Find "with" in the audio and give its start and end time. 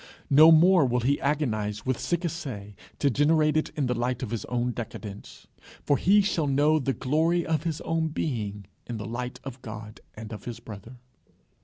1.85-1.99